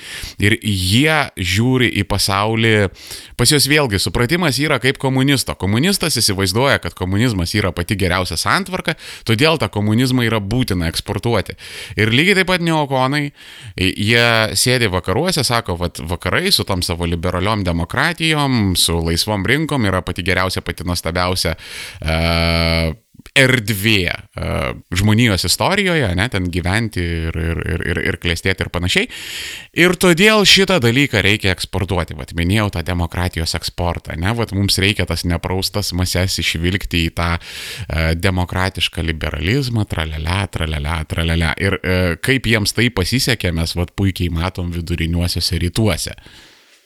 Ir 0.42 0.56
jie 0.62 1.18
žiūri 1.38 1.90
į 2.02 2.06
pasaulį, 2.10 2.74
pas 3.40 3.54
juos 3.54 3.68
vėlgi 3.70 4.02
supratimas 4.02 4.60
yra 4.62 4.80
kaip 4.84 5.00
komunisto. 5.02 5.56
Komunistas 5.60 6.18
įsivaizduoja, 6.20 6.80
kad 6.84 6.98
komunizmas 6.98 7.54
yra 7.58 7.74
pati 7.76 7.98
geriausia 8.00 8.38
santvarka, 8.40 8.96
todėl 9.28 9.60
tą 9.62 9.70
komunizmą 9.74 10.26
yra 10.28 10.42
būtina 10.42 10.90
eksportuoti. 10.92 11.58
Ir 12.00 12.14
lygiai 12.14 12.40
taip 12.42 12.52
pat 12.54 12.66
neokonai, 12.66 13.26
jie 13.78 14.26
sėdi 14.60 14.90
vakaruose, 14.94 15.46
sako, 15.48 15.78
kad 15.82 16.04
vakarai 16.10 16.52
su 16.54 16.66
tom 16.68 16.84
savo 16.86 17.08
liberaliom 17.10 17.66
demokratijom, 17.68 18.76
su 18.80 19.00
laisvom 19.04 19.46
rinkom 19.50 19.90
yra 19.90 20.04
pati 20.06 20.26
geriausia, 20.26 20.64
pati 20.66 20.86
nuostabiausia. 20.88 21.56
Uh, 22.04 23.03
erdvė 23.38 24.14
uh, 24.14 24.74
žmonijos 24.94 25.46
istorijoje, 25.48 26.10
ne, 26.18 26.28
ten 26.30 26.50
gyventi 26.54 27.02
ir, 27.02 27.38
ir, 27.40 27.62
ir, 27.74 27.84
ir, 27.92 28.02
ir 28.12 28.18
klėstėti 28.22 28.66
ir 28.66 28.72
panašiai. 28.74 29.10
Ir 29.84 29.96
todėl 30.00 30.46
šitą 30.48 30.80
dalyką 30.84 31.24
reikia 31.26 31.54
eksportuoti. 31.54 32.18
Vat 32.20 32.36
minėjau 32.38 32.70
tą 32.76 32.84
demokratijos 32.86 33.56
eksportą, 33.58 34.18
ne, 34.20 34.34
vat 34.38 34.54
mums 34.56 34.78
reikia 34.82 35.08
tas 35.10 35.26
nepraustas 35.30 35.94
mases 35.98 36.38
išvilgti 36.44 37.06
į 37.08 37.14
tą 37.18 37.32
uh, 37.40 38.14
demokratišką 38.20 39.06
liberalizmą, 39.10 39.88
tralelę, 39.90 40.40
tralelę, 40.54 40.98
tralelę. 41.10 41.54
Ir 41.64 41.80
uh, 41.80 42.16
kaip 42.24 42.50
jiems 42.50 42.76
tai 42.78 42.90
pasisekė, 42.94 43.54
mes 43.56 43.78
vat 43.80 43.94
puikiai 43.98 44.32
matom 44.34 44.74
viduriniuosiuose 44.76 45.62
rytuose. 45.64 46.18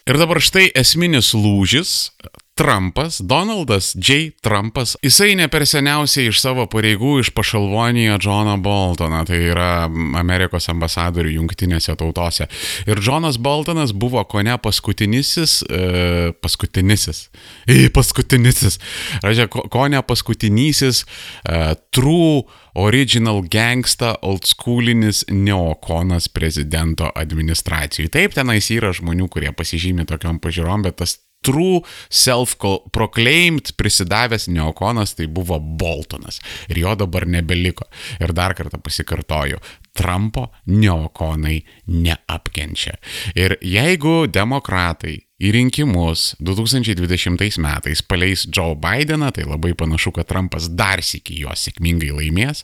Ir 0.08 0.15
dabar 0.15 0.39
štai 0.39 0.70
esminis 0.79 1.34
lūžis 1.36 2.13
Trumpas, 2.57 3.19
Donaldas 3.21 3.93
J. 3.95 4.31
Trumpas, 4.41 4.95
jisai 5.05 5.35
ne 5.37 5.45
per 5.51 5.65
seniausiai 5.69 6.31
iš 6.31 6.41
savo 6.41 6.65
pareigų 6.71 7.19
iš 7.21 7.29
pašalvonijo 7.37 8.17
Johną 8.17 8.55
Boltoną, 8.65 9.21
tai 9.29 9.43
yra 9.51 9.69
Amerikos 10.17 10.65
ambasadorių 10.73 11.35
jungtinėse 11.35 11.93
tautose. 11.99 12.47
Ir 12.89 13.01
Johnas 13.05 13.37
Boltonas 13.37 13.93
buvo 13.93 14.23
ko 14.25 14.41
ne 14.41 14.57
paskutinisis, 14.57 15.59
e, 15.69 16.33
paskutinisis, 16.41 17.27
į 17.69 17.91
paskutinisis, 17.93 18.79
ražia, 19.21 19.45
ko, 19.51 19.67
ko 19.69 19.85
ne 19.93 20.01
paskutinysis 20.01 21.03
e, 21.05 21.61
true 21.93 22.41
original 22.77 23.43
gangsta, 23.45 24.15
oldschoolinis 24.25 25.23
neokonas 25.29 26.29
prezidento 26.29 27.09
administracijai. 27.13 28.09
Taip, 28.13 28.35
tenais 28.37 28.69
yra 28.73 28.93
žmonių, 28.93 29.29
kurie 29.33 29.53
pasižymė 29.53 30.05
tokiam 30.09 30.41
pažiūrom, 30.41 30.85
bet 30.85 30.99
tas 31.01 31.17
true 31.46 31.82
self-proclaimed 32.10 33.74
prisidavęs 33.77 34.48
neokonas 34.48 35.15
tai 35.15 35.27
buvo 35.27 35.60
Boltonas. 35.60 36.41
Ir 36.70 36.82
jo 36.84 36.96
dabar 36.96 37.27
nebeliko. 37.27 37.88
Ir 38.20 38.34
dar 38.34 38.56
kartą 38.58 38.82
pasikartoju, 38.84 39.62
Trumpo 39.98 40.51
neokonai 40.65 41.62
neapkenčia. 41.88 42.98
Ir 43.36 43.58
jeigu 43.62 44.27
demokratai 44.34 45.26
į 45.38 45.51
rinkimus 45.53 46.32
2020 46.41 47.60
metais 47.62 48.01
paleis 48.01 48.48
Joe 48.50 48.74
Bideną, 48.82 49.29
tai 49.36 49.46
labai 49.46 49.75
panašu, 49.77 50.12
kad 50.15 50.25
Trumpas 50.32 50.65
dar 50.74 51.03
sėki 51.06 51.38
juos 51.44 51.67
sėkmingai 51.67 52.10
laimės. 52.15 52.63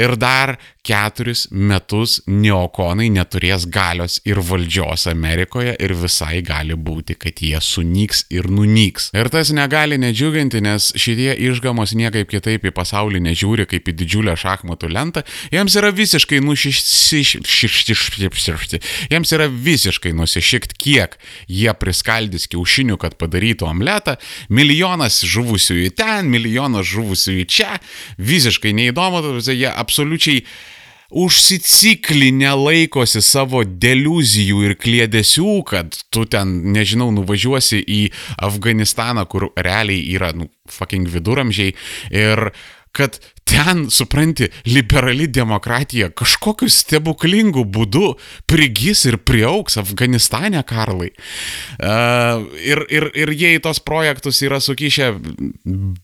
Ir 0.00 0.16
dar 0.16 0.56
keturis 0.86 1.46
metus 1.50 2.20
neokonai 2.30 3.08
neturės 3.12 3.66
galios 3.68 4.20
ir 4.24 4.38
valdžios 4.40 5.06
Amerikoje 5.10 5.74
ir 5.82 5.94
visai 5.98 6.40
gali 6.46 6.76
būti, 6.78 7.16
kad 7.20 7.42
jie 7.42 7.60
sunyks 7.60 8.24
ir 8.32 8.48
nunyks. 8.48 9.10
Ir 9.16 9.28
tas 9.32 9.50
negali 9.52 9.98
nedžiuginti, 10.00 10.62
nes 10.64 10.92
šitie 10.96 11.34
išgamos 11.50 11.92
niekaip 11.98 12.30
kitaip 12.30 12.64
į 12.70 12.72
pasaulį 12.76 13.20
nežiūri 13.26 13.66
kaip 13.68 13.90
į 13.90 13.96
didžiulę 14.00 14.36
šachmatų 14.40 14.92
lentą. 14.94 15.24
Jiems 15.52 15.76
yra 15.76 15.90
visiškai 15.92 16.40
nusišikti. 16.46 17.44
Jiems 19.10 19.36
yra 19.36 19.50
visiškai 19.50 20.12
nusišikti, 20.16 20.80
kiek 20.86 21.18
jie 21.50 21.72
priskaldys 22.06 22.46
kiaušinių, 22.50 22.96
kad 22.98 23.16
padarytų 23.18 23.66
omletą. 23.66 24.16
Milijonas 24.48 25.24
žuvusiųjų 25.24 25.90
ten, 25.96 26.30
milijonas 26.30 26.86
žuvusiųjų 26.86 27.46
čia. 27.46 27.78
Visiškai 28.18 28.72
neįdomu, 28.72 29.40
jie 29.42 29.70
absoliučiai 29.70 30.44
užsiciklinę 31.10 32.50
laikosi 32.58 33.22
savo 33.22 33.62
deluzijų 33.64 34.64
ir 34.66 34.74
klėdesių, 34.78 35.62
kad 35.66 35.94
tu 36.10 36.24
ten, 36.26 36.72
nežinau, 36.74 37.12
nuvažiuosi 37.14 37.78
į 37.82 38.00
Afganistaną, 38.42 39.26
kur 39.26 39.50
realiai 39.56 40.02
yra, 40.14 40.32
nu, 40.34 40.48
fucking 40.68 41.06
viduramžiai 41.08 41.74
ir 42.10 42.50
kad 42.96 43.20
ten, 43.46 43.86
supranti, 43.90 44.48
liberali 44.66 45.28
demokratija 45.30 46.10
kažkokiu 46.16 46.68
stebuklingu 46.72 47.64
būdu 47.64 48.14
prigis 48.50 49.04
ir 49.06 49.20
priauks 49.22 49.78
Afganistane, 49.80 50.62
Karlai. 50.66 51.12
Uh, 51.78 52.46
ir, 52.58 52.82
ir, 52.90 53.08
ir 53.14 53.32
jie 53.36 53.54
į 53.56 53.62
tos 53.68 53.80
projektus 53.82 54.42
yra 54.46 54.60
sukišę 54.62 55.12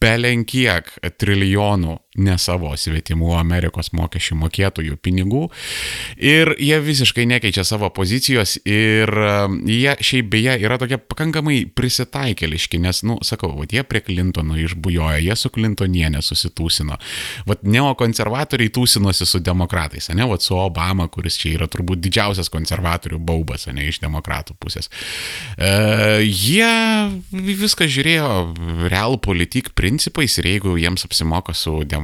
belenkiek 0.03 0.95
trilijonų 1.19 1.99
ne 2.21 2.35
savo 2.41 2.73
svetimų 2.77 3.33
Amerikos 3.39 3.93
mokesčių 3.97 4.37
mokėtojų 4.43 4.99
pinigų 5.01 5.47
ir 6.21 6.53
jie 6.61 6.77
visiškai 6.85 7.25
nekeičia 7.31 7.65
savo 7.65 7.89
pozicijos 7.95 8.59
ir 8.69 9.09
jie 9.65 9.95
šiaip 10.05 10.29
beje 10.33 10.59
yra 10.61 10.77
tokie 10.81 10.99
pakankamai 11.01 11.63
prisitaikeliški, 11.73 12.81
nes, 12.83 13.03
nu, 13.09 13.17
sakau, 13.25 13.55
va, 13.57 13.67
jie 13.71 13.85
prie 13.89 14.03
Clintono 14.05 14.59
išbujojo, 14.61 15.23
jie 15.25 15.37
su 15.39 15.51
Clintonienė 15.53 16.21
susitūsino. 16.25 16.99
Vat 17.49 17.65
neokonservatoriai 17.65 18.73
tūsinosi 18.75 19.27
su 19.29 19.41
demokratais, 19.45 20.11
ne, 20.13 20.27
vat 20.29 20.45
su 20.45 20.57
Obama, 20.59 21.09
kuris 21.13 21.39
čia 21.41 21.55
yra 21.57 21.69
turbūt 21.73 22.03
didžiausias 22.05 22.53
konservatorių 22.53 23.21
baubas, 23.23 23.67
ne 23.73 23.87
iš 23.89 24.03
demokratų 24.05 24.57
pusės. 24.61 24.91
E, 25.57 25.73
jie 26.29 26.69
viską 27.33 27.89
žiūrėjo 27.89 28.31
real 28.93 29.17
politik 29.23 29.73
principais 29.79 30.37
ir 30.41 30.51
jeigu 30.53 30.77
jiems 30.81 31.07
apsimoka 31.09 31.57
su 31.57 31.81
demokratais 31.89 32.02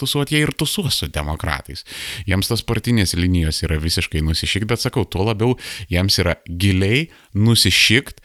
tusuoti, 0.00 0.34
jie 0.34 0.42
ir 0.46 0.52
tusuos 0.52 0.98
su 1.02 1.08
demokratais. 1.12 1.84
Jiems 2.26 2.50
tos 2.50 2.64
partinės 2.66 3.14
linijos 3.14 3.62
yra 3.62 3.78
visiškai 3.78 4.24
nusišikt, 4.26 4.66
bet 4.66 4.82
sakau, 4.82 5.04
tuo 5.04 5.28
labiau 5.28 5.54
jiems 5.92 6.18
yra 6.22 6.36
giliai 6.48 7.06
nusišikt 7.34 8.20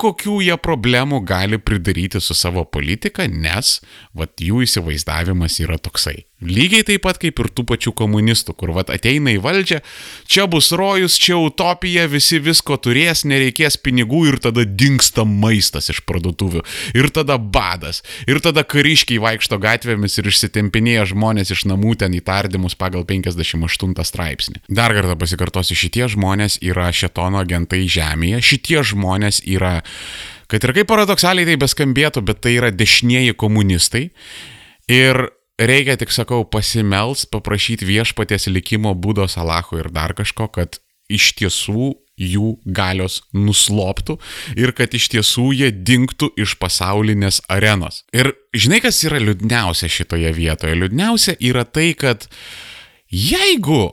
kokių 0.00 0.40
jie 0.42 0.56
problemų 0.58 1.20
gali 1.26 1.58
pridaryti 1.62 2.20
su 2.22 2.34
savo 2.34 2.64
politika, 2.66 3.28
nes 3.30 3.78
vat, 4.16 4.34
jų 4.42 4.64
įsivaizdavimas 4.66 5.60
yra 5.62 5.78
toksai. 5.78 6.24
Lygiai 6.42 6.82
taip 6.82 7.04
pat 7.06 7.20
kaip 7.22 7.38
ir 7.38 7.46
tų 7.54 7.62
pačių 7.68 7.92
komunistų, 7.94 8.56
kur 8.58 8.72
vat 8.74 8.88
ateina 8.90 9.30
į 9.32 9.38
valdžią, 9.44 9.78
čia 10.26 10.46
bus 10.50 10.72
rojus, 10.74 11.14
čia 11.22 11.36
utopija, 11.38 12.08
visi 12.10 12.40
visko 12.42 12.74
turės, 12.82 13.22
nereikės 13.28 13.78
pinigų 13.78 14.24
ir 14.32 14.38
tada 14.42 14.64
dinksta 14.66 15.22
maistas 15.28 15.92
iš 15.94 16.02
parduotuvių. 16.04 16.64
Ir 16.98 17.08
tada 17.14 17.38
badas. 17.38 18.02
Ir 18.26 18.42
tada 18.44 18.64
kariškiai 18.66 19.20
vaikšto 19.22 19.60
gatvėmis 19.62 20.18
ir 20.18 20.28
išsitempinėja 20.32 21.06
žmonės 21.14 21.54
iš 21.54 21.64
namų 21.70 21.94
ten 22.02 22.18
į 22.18 22.24
tardymus 22.26 22.74
pagal 22.76 23.06
58 23.06 23.94
straipsnį. 24.04 24.64
Dar 24.68 24.92
kartą 24.96 25.14
pasikartosiu, 25.20 25.78
šitie 25.78 26.10
žmonės 26.12 26.58
yra 26.66 26.90
šetono 26.90 27.40
agentai 27.44 27.84
žemėje, 27.86 28.42
šitie 28.42 28.82
žmonės 28.90 29.40
yra 29.46 29.78
kad 30.50 30.66
ir 30.66 30.74
kaip 30.76 30.90
paradoksaliai 30.90 31.48
tai 31.48 31.56
beskambėtų, 31.62 32.20
bet 32.26 32.42
tai 32.44 32.58
yra 32.58 32.68
dešinieji 32.74 33.32
komunistai. 33.40 34.10
Ir 34.92 35.24
reikia 35.60 35.98
tik, 36.00 36.12
sakau, 36.14 36.44
pasimels, 36.48 37.26
paprašyti 37.30 37.86
viešpaties 37.88 38.48
likimo 38.52 38.94
būdos 38.94 39.38
Alacho 39.40 39.78
ir 39.80 39.90
dar 39.94 40.14
kažko, 40.16 40.48
kad 40.52 40.80
iš 41.12 41.34
tiesų 41.38 41.92
jų 42.14 42.52
galios 42.64 43.20
nusloptų 43.34 44.16
ir 44.60 44.70
kad 44.76 44.94
iš 44.94 45.08
tiesų 45.14 45.48
jie 45.56 45.70
dinktų 45.74 46.30
iš 46.38 46.54
pasaulinės 46.62 47.40
arenos. 47.50 48.04
Ir 48.14 48.32
žinai, 48.54 48.80
kas 48.84 49.02
yra 49.06 49.18
liūdniausia 49.22 49.90
šitoje 49.90 50.30
vietoje? 50.36 50.78
Liūdniausia 50.78 51.36
yra 51.42 51.64
tai, 51.66 51.90
kad 51.98 52.28
jeigu, 53.10 53.88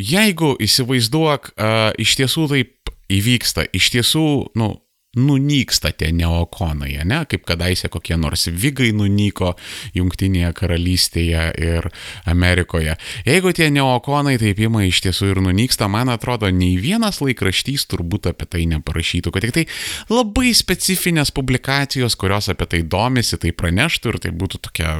jeigu 0.00 0.52
įsivaizduok, 0.60 1.52
uh, 1.56 1.90
iš 2.00 2.18
tiesų 2.20 2.46
taip 2.52 2.92
įvyksta, 3.10 3.66
iš 3.74 3.90
tiesų, 3.96 4.26
nu, 4.60 4.74
nunyksta 5.16 5.90
tie 5.92 6.12
neokonai, 6.14 6.92
ne, 7.04 7.24
kaip 7.26 7.42
kadaise 7.48 7.88
kokie 7.90 8.14
nors 8.20 8.46
vigai 8.54 8.92
nunyko 8.94 9.56
Junktinėje 9.96 10.52
karalystėje 10.60 11.46
ir 11.58 11.88
Amerikoje. 12.30 12.94
Jeigu 13.26 13.50
tie 13.56 13.70
neokonai 13.74 14.36
taip 14.38 14.60
ima 14.62 14.84
iš 14.86 15.02
tiesų 15.08 15.32
ir 15.32 15.42
nunyksta, 15.42 15.88
man 15.90 16.12
atrodo, 16.14 16.46
nei 16.54 16.76
vienas 16.78 17.18
laikraštys 17.24 17.88
turbūt 17.90 18.30
apie 18.30 18.46
tai 18.54 18.68
neparašytų, 18.70 19.34
kad 19.34 19.48
tik 19.48 19.56
tai 19.56 19.66
labai 20.12 20.54
specifinės 20.54 21.34
publikacijos, 21.34 22.14
kurios 22.14 22.52
apie 22.54 22.70
tai 22.70 22.84
domisi, 22.86 23.40
tai 23.40 23.50
praneštų 23.50 24.14
ir 24.14 24.22
tai 24.22 24.34
būtų 24.36 24.62
tokia 24.70 24.94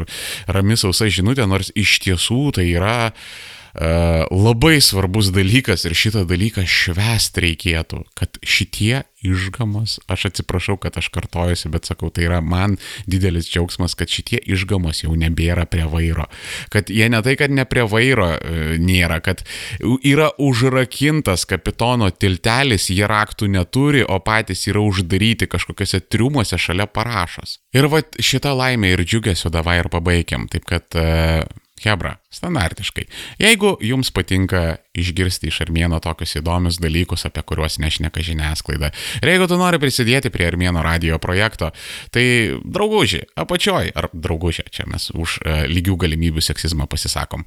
rami 0.51 0.81
sausa 0.81 1.07
žinutė, 1.07 1.47
nors 1.47 1.71
iš 1.79 2.01
tiesų 2.09 2.43
tai 2.59 2.67
yra 2.75 2.99
Uh, 3.11 3.60
labai 3.75 4.81
svarbus 4.83 5.31
dalykas 5.35 5.87
ir 5.87 5.95
šitą 5.95 6.25
dalyką 6.29 6.67
švest 6.67 7.39
reikėtų, 7.41 8.05
kad 8.19 8.41
šitie 8.43 9.05
išgamos, 9.23 9.99
aš 10.09 10.31
atsiprašau, 10.31 10.77
kad 10.81 10.97
aš 10.97 11.11
kartojuosi, 11.13 11.69
bet 11.73 11.89
sakau, 11.89 12.11
tai 12.13 12.25
yra 12.27 12.41
man 12.41 12.77
didelis 13.11 13.49
džiaugsmas, 13.51 13.95
kad 13.99 14.09
šitie 14.13 14.41
išgamos 14.49 15.03
jau 15.05 15.15
nebėra 15.19 15.67
prie 15.71 15.85
vairo. 15.91 16.27
Kad 16.73 16.91
jie 16.93 17.09
ne 17.13 17.21
tai, 17.25 17.37
kad 17.41 17.53
ne 17.53 17.67
prie 17.69 17.85
vairo 17.89 18.31
e, 18.33 18.79
nėra, 18.81 19.21
kad 19.25 19.45
yra 19.81 20.31
užrakintas 20.41 21.47
kapitono 21.51 22.11
tiltelis, 22.11 22.91
jie 22.93 23.07
raktų 23.11 23.51
neturi, 23.53 24.05
o 24.05 24.21
patys 24.25 24.67
yra 24.71 24.83
uždaryti 24.85 25.51
kažkokiuose 25.51 26.03
triumuose 26.09 26.59
šalia 26.61 26.89
parašos. 26.89 27.59
Ir 27.77 27.91
va 27.93 28.03
šitą 28.03 28.55
laimę 28.57 28.95
ir 28.95 29.05
džiugesio 29.05 29.53
davai 29.53 29.81
ir 29.83 29.91
pabaigiam. 29.93 30.49
Taip 30.51 30.65
kad 30.71 30.97
e, 30.97 31.45
Hebra, 31.81 32.17
standartiškai. 32.35 33.07
Jeigu 33.41 33.75
jums 33.85 34.11
patinka 34.13 34.81
išgirsti 34.97 35.49
iš 35.49 35.63
Armėno 35.65 36.01
tokius 36.05 36.37
įdomius 36.41 36.81
dalykus, 36.83 37.25
apie 37.29 37.45
kuriuos 37.47 37.79
nešneka 37.81 38.25
žiniasklaida, 38.27 38.93
ir 39.23 39.33
jeigu 39.33 39.49
tu 39.49 39.57
nori 39.61 39.81
prisidėti 39.81 40.33
prie 40.35 40.51
Armėno 40.51 40.85
radio 40.85 41.17
projekto, 41.23 41.71
tai 42.13 42.27
drauguži, 42.61 43.25
apačioj, 43.41 43.95
ar 43.97 44.11
draugužė, 44.13 44.69
čia 44.75 44.89
mes 44.91 45.09
už 45.15 45.41
uh, 45.41 45.65
lygių 45.71 45.97
galimybių 46.05 46.45
seksizmą 46.45 46.91
pasisakom. 46.91 47.47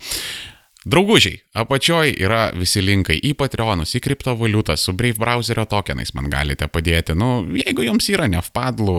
Draugužiai, 0.83 1.37
apačioj 1.55 2.09
yra 2.19 2.49
visi 2.59 2.81
linkai 2.83 3.15
į 3.23 3.31
Patreonus, 3.39 3.93
į 3.95 4.01
kriptovaliutą, 4.03 4.75
su 4.75 4.91
Brave 4.99 5.15
browserio 5.21 5.63
tokenais 5.71 6.11
man 6.17 6.27
galite 6.31 6.67
padėti. 6.67 7.15
Nu, 7.15 7.45
jeigu 7.55 7.85
jums 7.85 8.09
yra 8.11 8.27
nefpadlų 8.31 8.97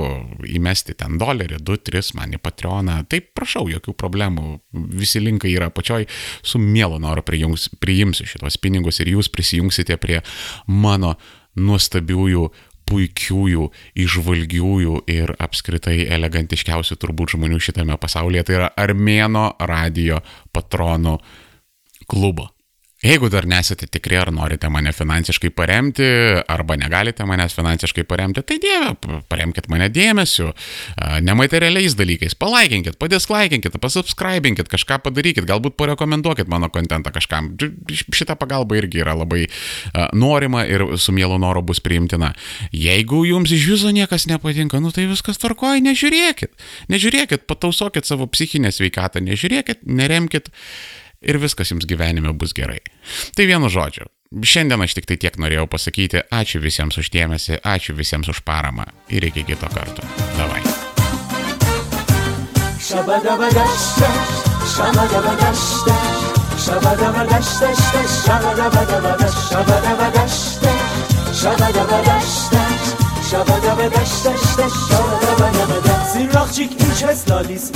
įmesti 0.56 0.96
ten 0.96 1.18
dolerį, 1.20 1.60
2-3 1.60 2.14
man 2.16 2.32
į 2.32 2.40
Patreoną, 2.40 3.02
tai 3.10 3.20
prašau, 3.20 3.66
jokių 3.68 3.96
problemų. 4.00 4.46
Visi 4.96 5.20
linkai 5.20 5.52
yra 5.52 5.68
apačioj, 5.68 6.08
su 6.40 6.62
mielu 6.62 6.96
noru 7.04 7.24
prijungs, 7.26 7.68
priimsiu 7.84 8.30
šitos 8.32 8.56
pinigus 8.64 9.02
ir 9.04 9.12
jūs 9.12 9.28
prisijungsite 9.34 10.00
prie 10.00 10.22
mano 10.66 11.18
nuostabiųjų 11.60 12.48
puikiųjų, 12.88 13.70
išvalgiųjų 14.04 14.98
ir 15.12 15.36
apskritai 15.40 16.04
elegantiškiausių 16.16 16.96
turbūt 17.00 17.36
žmonių 17.36 17.60
šitame 17.60 17.96
pasaulyje. 18.00 18.44
Tai 18.48 18.58
yra 18.58 18.68
Armėno 18.80 19.50
radio 19.60 20.20
patronų 20.52 21.18
klubo. 22.14 22.52
Jeigu 23.04 23.28
dar 23.28 23.44
nesate 23.44 23.84
tikri, 23.92 24.16
ar 24.16 24.30
norite 24.32 24.68
mane 24.72 24.88
finansiškai 24.96 25.50
paremti, 25.52 26.06
arba 26.48 26.76
negalite 26.80 27.26
manęs 27.28 27.52
finansiškai 27.52 28.06
paremti, 28.08 28.40
tai 28.48 28.56
dieve, 28.62 29.18
paremkite 29.28 29.68
mane 29.68 29.90
dėmesiu, 29.92 30.54
nematerialiais 31.26 31.98
dalykais, 31.98 32.32
palaikinkit, 32.40 32.96
padisklaikinkit, 33.02 33.76
pasubscribinkit, 33.82 34.70
kažką 34.72 35.02
padarykit, 35.04 35.44
galbūt 35.50 35.76
parekomenduokit 35.82 36.48
mano 36.48 36.70
kontentą 36.72 37.12
kažkam. 37.12 37.52
Šita 37.92 38.38
pagalba 38.40 38.80
irgi 38.80 39.04
yra 39.04 39.18
labai 39.20 39.50
norima 40.16 40.64
ir 40.64 40.86
su 40.96 41.12
mielu 41.12 41.36
noru 41.42 41.60
bus 41.74 41.84
priimtina. 41.84 42.32
Jeigu 42.72 43.26
jums 43.28 43.52
iš 43.52 43.68
viso 43.74 43.92
niekas 43.92 44.30
nepatinka, 44.32 44.80
nu 44.80 44.96
tai 44.96 45.10
viskas 45.12 45.44
tvarkoja, 45.44 45.84
nežiūrėkit. 45.90 46.56
Nežiūrėkit, 46.94 47.44
patausokit 47.50 48.08
savo 48.08 48.32
psichinę 48.32 48.72
sveikatą, 48.72 49.20
nežiūrėkit, 49.28 49.84
neremkit 49.84 50.54
ir 51.24 51.40
viskas 51.42 51.72
jums 51.72 51.88
gyvenime 51.88 52.32
bus 52.36 52.54
gerai. 52.56 52.80
Tai 53.36 53.48
vienu 53.48 53.70
žodžiu. 53.72 54.08
Šiandien 54.34 54.82
aš 54.82 54.96
tik 54.98 55.06
tai 55.06 55.16
tiek 55.20 55.36
norėjau 55.38 55.68
pasakyti. 55.70 56.24
Ačiū 56.34 56.60
visiems 56.62 56.98
už 56.98 57.10
dėmesį, 57.14 57.60
ačiū 57.62 57.94
visiems 57.94 58.30
už 58.32 58.42
paramą 58.46 58.88
ir 59.08 59.26
iki 59.28 59.44
kito 59.46 59.68
karto. 59.70 60.02
Davai. 60.38 60.62
Zirrakçık 76.12 76.72
ilçes 76.82 77.30
ladis 77.30 77.72